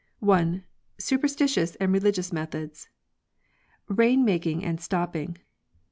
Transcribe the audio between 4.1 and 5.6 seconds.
MAKING AND STOPPING.